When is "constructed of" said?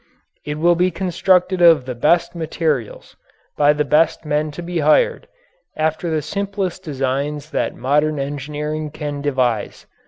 0.89-1.85